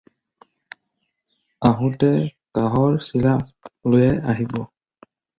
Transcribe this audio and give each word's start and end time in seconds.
আহোঁতে 1.67 2.09
কাহৰ 2.59 2.97
ছীৰাপ 3.09 3.91
লৈ 3.97 4.09
আহিব। 4.33 4.57